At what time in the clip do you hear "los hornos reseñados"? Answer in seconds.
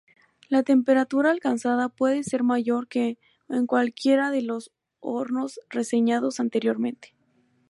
4.41-6.39